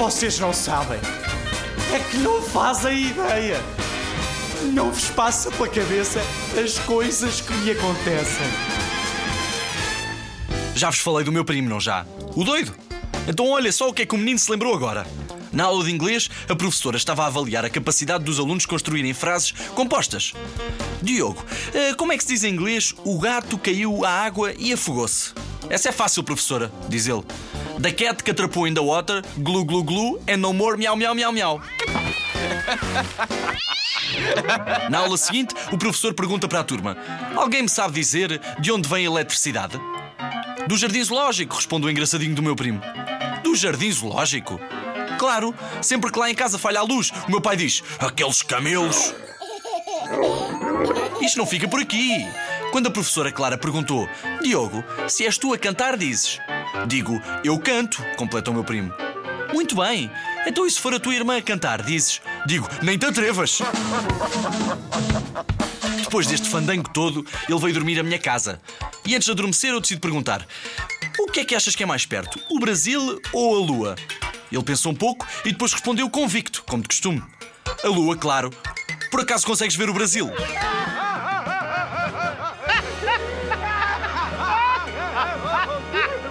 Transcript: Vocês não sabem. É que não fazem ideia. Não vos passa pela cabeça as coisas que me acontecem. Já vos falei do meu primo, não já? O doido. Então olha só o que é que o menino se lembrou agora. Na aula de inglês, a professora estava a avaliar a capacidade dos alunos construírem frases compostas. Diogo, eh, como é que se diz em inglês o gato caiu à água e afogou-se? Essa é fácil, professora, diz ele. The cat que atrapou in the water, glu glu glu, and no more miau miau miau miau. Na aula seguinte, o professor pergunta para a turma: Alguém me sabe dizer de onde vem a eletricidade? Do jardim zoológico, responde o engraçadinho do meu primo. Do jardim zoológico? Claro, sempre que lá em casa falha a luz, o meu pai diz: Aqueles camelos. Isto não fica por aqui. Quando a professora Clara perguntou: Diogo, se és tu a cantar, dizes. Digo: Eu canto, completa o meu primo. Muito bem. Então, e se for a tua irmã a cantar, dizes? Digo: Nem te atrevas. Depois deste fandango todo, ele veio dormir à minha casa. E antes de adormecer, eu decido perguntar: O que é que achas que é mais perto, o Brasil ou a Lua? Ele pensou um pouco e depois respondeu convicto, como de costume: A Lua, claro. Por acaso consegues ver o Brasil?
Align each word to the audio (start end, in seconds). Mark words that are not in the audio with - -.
Vocês 0.00 0.38
não 0.38 0.50
sabem. 0.50 0.98
É 1.92 1.98
que 1.98 2.16
não 2.16 2.40
fazem 2.40 3.08
ideia. 3.08 3.60
Não 4.72 4.90
vos 4.90 5.10
passa 5.10 5.50
pela 5.50 5.68
cabeça 5.68 6.22
as 6.58 6.78
coisas 6.78 7.42
que 7.42 7.52
me 7.52 7.72
acontecem. 7.72 8.46
Já 10.74 10.88
vos 10.88 11.00
falei 11.00 11.22
do 11.22 11.30
meu 11.30 11.44
primo, 11.44 11.68
não 11.68 11.78
já? 11.78 12.06
O 12.34 12.44
doido. 12.44 12.74
Então 13.28 13.50
olha 13.50 13.70
só 13.70 13.90
o 13.90 13.92
que 13.92 14.00
é 14.00 14.06
que 14.06 14.14
o 14.14 14.18
menino 14.18 14.38
se 14.38 14.50
lembrou 14.50 14.74
agora. 14.74 15.06
Na 15.52 15.64
aula 15.64 15.84
de 15.84 15.90
inglês, 15.90 16.30
a 16.48 16.56
professora 16.56 16.96
estava 16.96 17.24
a 17.24 17.26
avaliar 17.26 17.66
a 17.66 17.70
capacidade 17.70 18.24
dos 18.24 18.40
alunos 18.40 18.64
construírem 18.64 19.12
frases 19.12 19.52
compostas. 19.74 20.32
Diogo, 21.02 21.44
eh, 21.74 21.92
como 21.92 22.14
é 22.14 22.16
que 22.16 22.22
se 22.22 22.30
diz 22.30 22.42
em 22.42 22.54
inglês 22.54 22.94
o 23.04 23.18
gato 23.18 23.58
caiu 23.58 24.02
à 24.02 24.10
água 24.10 24.54
e 24.58 24.72
afogou-se? 24.72 25.34
Essa 25.68 25.90
é 25.90 25.92
fácil, 25.92 26.24
professora, 26.24 26.72
diz 26.88 27.06
ele. 27.06 27.22
The 27.80 27.92
cat 27.92 28.22
que 28.22 28.30
atrapou 28.30 28.66
in 28.66 28.74
the 28.74 28.82
water, 28.82 29.22
glu 29.38 29.64
glu 29.64 29.82
glu, 29.82 30.20
and 30.28 30.38
no 30.38 30.52
more 30.52 30.76
miau 30.76 30.94
miau 30.96 31.14
miau 31.14 31.32
miau. 31.32 31.60
Na 34.90 34.98
aula 34.98 35.16
seguinte, 35.16 35.54
o 35.72 35.78
professor 35.78 36.12
pergunta 36.12 36.46
para 36.46 36.60
a 36.60 36.64
turma: 36.64 36.96
Alguém 37.34 37.62
me 37.62 37.68
sabe 37.70 37.94
dizer 37.94 38.38
de 38.60 38.70
onde 38.70 38.86
vem 38.86 39.06
a 39.06 39.10
eletricidade? 39.10 39.80
Do 40.68 40.76
jardim 40.76 41.02
zoológico, 41.02 41.56
responde 41.56 41.86
o 41.86 41.90
engraçadinho 41.90 42.34
do 42.34 42.42
meu 42.42 42.54
primo. 42.54 42.82
Do 43.42 43.54
jardim 43.54 43.90
zoológico? 43.90 44.60
Claro, 45.18 45.54
sempre 45.80 46.12
que 46.12 46.18
lá 46.18 46.30
em 46.30 46.34
casa 46.34 46.58
falha 46.58 46.80
a 46.80 46.82
luz, 46.82 47.10
o 47.26 47.30
meu 47.30 47.40
pai 47.40 47.56
diz: 47.56 47.82
Aqueles 47.98 48.42
camelos. 48.42 49.14
Isto 51.22 51.38
não 51.38 51.46
fica 51.46 51.66
por 51.66 51.80
aqui. 51.80 52.26
Quando 52.70 52.86
a 52.86 52.90
professora 52.90 53.32
Clara 53.32 53.58
perguntou: 53.58 54.08
Diogo, 54.42 54.84
se 55.08 55.24
és 55.24 55.36
tu 55.36 55.52
a 55.52 55.58
cantar, 55.58 55.96
dizes. 55.96 56.38
Digo: 56.86 57.20
Eu 57.42 57.58
canto, 57.58 58.02
completa 58.16 58.50
o 58.50 58.54
meu 58.54 58.64
primo. 58.64 58.92
Muito 59.52 59.74
bem. 59.74 60.10
Então, 60.46 60.64
e 60.66 60.70
se 60.70 60.80
for 60.80 60.94
a 60.94 61.00
tua 61.00 61.14
irmã 61.14 61.36
a 61.36 61.42
cantar, 61.42 61.82
dizes? 61.82 62.22
Digo: 62.46 62.68
Nem 62.82 62.96
te 62.96 63.06
atrevas. 63.06 63.58
Depois 66.02 66.26
deste 66.26 66.48
fandango 66.48 66.88
todo, 66.90 67.26
ele 67.48 67.58
veio 67.58 67.74
dormir 67.74 67.98
à 67.98 68.02
minha 68.02 68.18
casa. 68.18 68.60
E 69.04 69.14
antes 69.14 69.26
de 69.26 69.32
adormecer, 69.32 69.72
eu 69.72 69.80
decido 69.80 70.00
perguntar: 70.00 70.46
O 71.18 71.26
que 71.26 71.40
é 71.40 71.44
que 71.44 71.54
achas 71.54 71.74
que 71.74 71.82
é 71.82 71.86
mais 71.86 72.06
perto, 72.06 72.38
o 72.50 72.60
Brasil 72.60 73.20
ou 73.32 73.56
a 73.56 73.66
Lua? 73.66 73.96
Ele 74.50 74.62
pensou 74.62 74.92
um 74.92 74.96
pouco 74.96 75.26
e 75.44 75.52
depois 75.52 75.72
respondeu 75.72 76.08
convicto, 76.08 76.62
como 76.68 76.82
de 76.82 76.88
costume: 76.88 77.22
A 77.82 77.88
Lua, 77.88 78.16
claro. 78.16 78.50
Por 79.10 79.20
acaso 79.20 79.44
consegues 79.44 79.74
ver 79.74 79.90
o 79.90 79.94
Brasil? 79.94 80.30